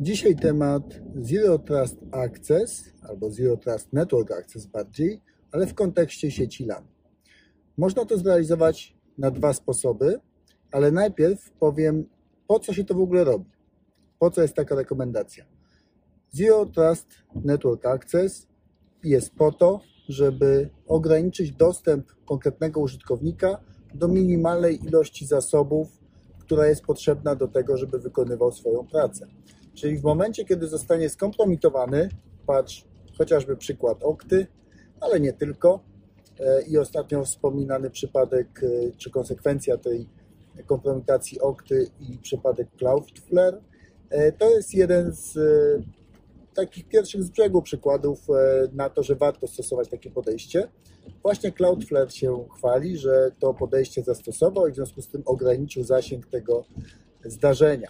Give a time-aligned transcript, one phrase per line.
[0.00, 0.82] Dzisiaj temat
[1.16, 5.20] Zero Trust Access albo Zero Trust Network Access bardziej,
[5.52, 6.84] ale w kontekście sieci LAN.
[7.76, 10.20] Można to zrealizować na dwa sposoby,
[10.72, 12.08] ale najpierw powiem,
[12.46, 13.50] po co się to w ogóle robi.
[14.18, 15.44] Po co jest taka rekomendacja?
[16.30, 18.46] Zero Trust Network Access
[19.04, 23.60] jest po to, żeby ograniczyć dostęp konkretnego użytkownika
[23.94, 25.88] do minimalnej ilości zasobów,
[26.38, 29.26] która jest potrzebna do tego, żeby wykonywał swoją pracę.
[29.80, 32.08] Czyli w momencie, kiedy zostanie skompromitowany,
[32.46, 32.84] patrz
[33.18, 34.46] chociażby przykład Okty,
[35.00, 35.80] ale nie tylko,
[36.40, 40.08] e, i ostatnio wspominany przypadek, e, czy konsekwencja tej
[40.66, 43.60] kompromitacji Okty i przypadek Cloudflare,
[44.10, 45.38] e, to jest jeden z
[46.54, 48.26] takich pierwszych z brzegu przykładów
[48.72, 50.68] na to, że warto stosować takie podejście.
[51.22, 56.26] Właśnie Cloudflare się chwali, że to podejście zastosował i w związku z tym ograniczył zasięg
[56.26, 56.64] tego
[57.24, 57.88] zdarzenia.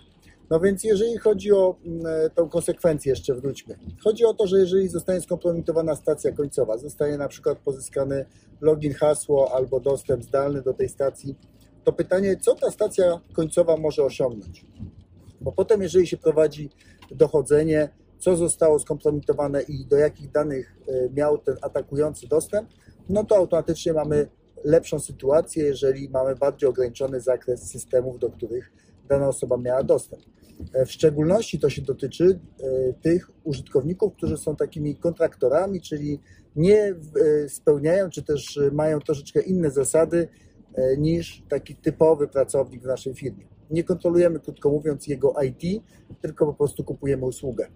[0.51, 3.78] No więc jeżeli chodzi o mm, e, tą konsekwencję, jeszcze wróćmy.
[4.05, 8.25] Chodzi o to, że jeżeli zostanie skompromitowana stacja końcowa, zostaje na przykład pozyskany
[8.61, 11.36] login, hasło albo dostęp zdalny do tej stacji,
[11.84, 14.67] to pytanie, co ta stacja końcowa może osiągnąć?
[15.41, 16.70] Bo potem, jeżeli się prowadzi
[17.11, 22.69] dochodzenie, co zostało skompromitowane i do jakich danych e, miał ten atakujący dostęp,
[23.08, 24.28] no to automatycznie mamy
[24.64, 28.73] lepszą sytuację, jeżeli mamy bardziej ograniczony zakres systemów, do których
[29.09, 30.23] dana osoba miała dostęp.
[30.73, 36.20] E, w szczególności to się dotyczy e, tych użytkowników, którzy są takimi kontraktorami, czyli
[36.56, 36.95] nie e,
[37.48, 40.29] spełniają, czy też mają troszeczkę inne zasady
[40.98, 43.45] niż taki typowy pracownik w naszej firmie.
[43.70, 45.83] Nie kontrolujemy, krótko mówiąc, jego IT,
[46.20, 47.69] tylko po prostu kupujemy usługę.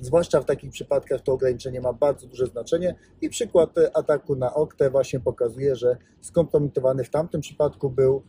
[0.00, 4.90] Zwłaszcza w takich przypadkach to ograniczenie ma bardzo duże znaczenie i przykład ataku na Oktę
[4.90, 8.22] właśnie pokazuje, że skompromitowany w tamtym przypadku był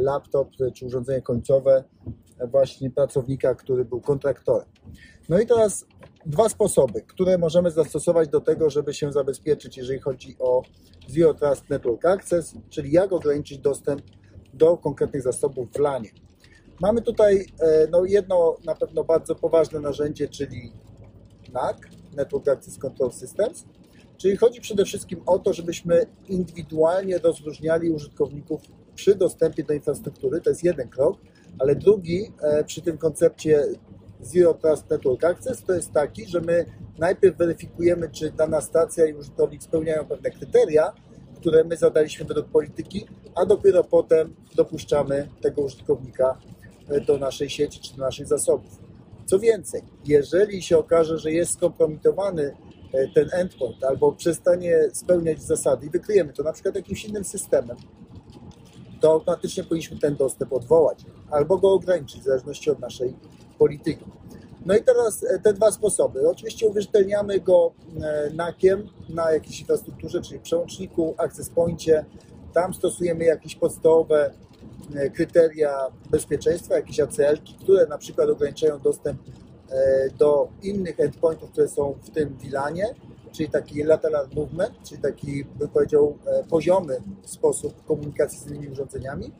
[0.00, 1.84] laptop czy urządzenie końcowe
[2.50, 4.68] właśnie pracownika, który był kontraktorem.
[5.28, 5.86] No i teraz
[6.26, 10.62] dwa sposoby, które możemy zastosować do tego, żeby się zabezpieczyć, jeżeli chodzi o
[11.08, 14.02] Zero Trust Network Access, czyli jak ograniczyć dostęp
[14.54, 16.10] do konkretnych zasobów w LANie.
[16.80, 20.72] Mamy tutaj e, no, jedno na pewno bardzo poważne narzędzie, czyli
[21.56, 21.76] NAC,
[22.16, 23.64] Network Access Control Systems,
[24.16, 28.60] czyli chodzi przede wszystkim o to, żebyśmy indywidualnie rozróżniali użytkowników
[28.94, 31.18] przy dostępie do infrastruktury, to jest jeden krok,
[31.58, 33.64] ale drugi e, przy tym koncepcie
[34.20, 36.64] Zero Trust Network Access to jest taki, że my
[36.98, 40.92] najpierw weryfikujemy, czy dana stacja i użytkownik spełniają pewne kryteria,
[41.36, 46.38] które my zadaliśmy według polityki, a dopiero potem dopuszczamy tego użytkownika
[46.88, 48.85] e, do naszej sieci czy do naszych zasobów.
[49.26, 52.56] Co więcej, jeżeli się okaże, że jest skompromitowany
[52.92, 57.76] e, ten endpoint albo przestanie spełniać zasady i wykryjemy to na przykład jakimś innym systemem,
[59.00, 63.16] to automatycznie powinniśmy ten dostęp odwołać albo go ograniczyć w zależności od naszej
[63.58, 64.04] polityki.
[64.66, 66.28] No i teraz e, te dwa sposoby.
[66.28, 67.72] Oczywiście uwierzytelniamy go
[68.02, 72.04] e, nakiem na jakiejś infrastrukturze, czyli przełączniku, access pointie.
[72.52, 74.30] Tam stosujemy jakieś podstawowe
[75.14, 75.72] kryteria
[76.10, 79.20] bezpieczeństwa, jakieś ACL, które na przykład ograniczają dostęp
[80.18, 82.94] do innych endpointów, które są w tym VLANie
[83.36, 89.32] czyli taki lateral movement, czyli taki, bym powiedział, e, poziomy sposób komunikacji z innymi urządzeniami.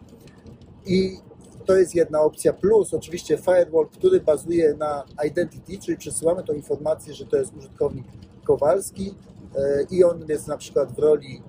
[0.86, 1.18] I
[1.64, 7.14] to jest jedna opcja, plus oczywiście firewall, który bazuje na identity, czyli przesyłamy tą informację,
[7.14, 8.06] że to jest użytkownik
[8.44, 9.14] Kowalski
[9.56, 11.42] e, i on jest na przykład w roli,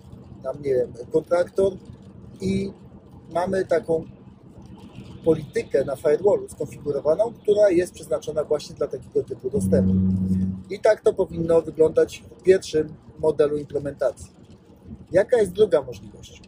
[0.44, 1.74] tam nie wiem, kontraktor
[2.42, 2.72] i
[3.34, 4.06] mamy taką
[5.26, 9.94] politykę na firewallu skonfigurowaną, która jest przeznaczona właśnie dla takiego typu dostępu.
[10.70, 14.32] I tak to powinno wyglądać w pierwszym modelu implementacji.
[15.12, 16.42] Jaka jest druga możliwość?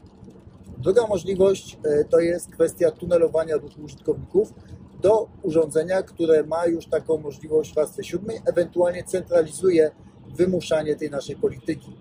[0.78, 4.54] Druga możliwość e, to jest kwestia tunelowania ruchu użytkowników
[5.02, 9.92] do urządzenia, które ma już taką możliwość w warstwie siódmej, ewentualnie centralizuje
[10.36, 11.98] wymuszanie tej naszej polityki.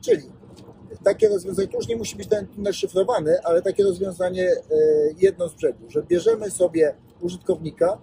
[0.00, 0.22] Czyli
[1.04, 4.56] takie rozwiązanie, to już nie musi być ten tunel szyfrowany, ale takie rozwiązanie e,
[5.18, 7.98] jedno z brzegu, że bierzemy sobie użytkownika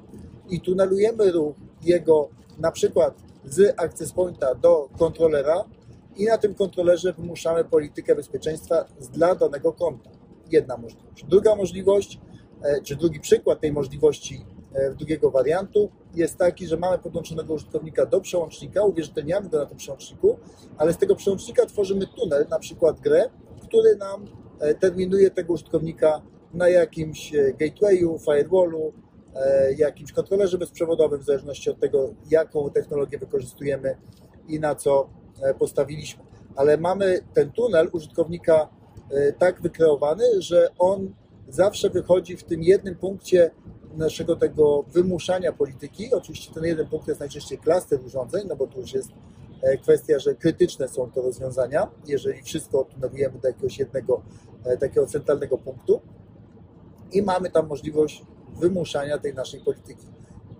[0.49, 2.29] i tunelujemy ruch jego
[2.59, 3.13] na przykład
[3.45, 5.63] z access pointa do kontrolera
[6.17, 10.09] i na tym kontrolerze wymuszamy politykę bezpieczeństwa dla danego konta.
[10.51, 11.25] Jedna możliwość.
[11.29, 12.19] Druga możliwość,
[12.63, 14.45] e, czy drugi przykład tej możliwości
[14.97, 20.39] drugiego wariantu jest taki, że mamy podłączonego użytkownika do przełącznika, uwierzytelniamy go na tym przełączniku,
[20.77, 23.29] ale z tego przełącznika tworzymy tunel, na przykład grę,
[23.61, 24.25] który nam
[24.59, 26.21] e, terminuje tego użytkownika
[26.53, 28.93] na jakimś gatewayu, firewallu,
[29.35, 33.97] E, jakimś kontrolerze bezprzewodowym, w zależności od tego, jaką technologię wykorzystujemy
[34.47, 35.09] i na co
[35.41, 36.23] e, postawiliśmy.
[36.55, 38.69] Ale mamy ten tunel użytkownika
[39.11, 41.13] e, tak wykreowany, że on
[41.49, 43.51] zawsze wychodzi w tym jednym punkcie
[43.97, 46.13] naszego tego wymuszania polityki.
[46.13, 49.09] Oczywiście ten jeden punkt jest najczęściej klaster urządzeń, no bo tu już jest
[49.61, 54.21] e, kwestia, że krytyczne są to rozwiązania, jeżeli wszystko tunelujemy do jakiegoś jednego
[54.65, 56.01] e, takiego centralnego punktu
[57.11, 58.25] i mamy tam możliwość
[58.59, 60.07] wymuszania tej naszej polityki.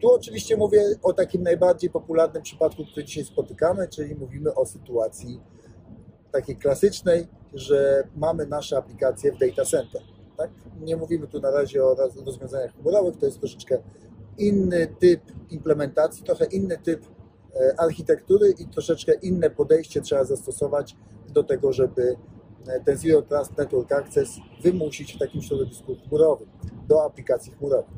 [0.01, 5.39] Tu oczywiście mówię o takim najbardziej popularnym przypadku, który dzisiaj spotykamy, czyli mówimy o sytuacji
[6.31, 10.01] takiej klasycznej, że mamy nasze aplikacje w data center.
[10.41, 10.51] Tak?
[10.81, 11.95] Nie mówimy tu na razie o
[12.25, 13.77] rozwiązaniach chmurowych, to jest troszeczkę
[14.37, 17.05] inny typ implementacji, trochę inny typ
[17.55, 20.95] e, architektury i troszeczkę inne podejście trzeba zastosować
[21.29, 22.15] do tego, żeby
[22.67, 24.29] e, ten Zero Trust Network Access
[24.63, 26.49] wymusić w takim środowisku chmurowym,
[26.87, 27.91] do aplikacji chmurowych.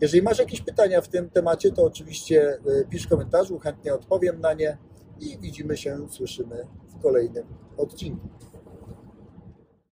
[0.00, 4.40] Jeżeli masz jakieś pytania w tym temacie, to oczywiście e, pisz w komentarzu, chętnie odpowiem
[4.40, 4.78] na nie
[5.20, 7.46] i widzimy się, słyszymy w kolejnym
[7.76, 8.28] odcinku.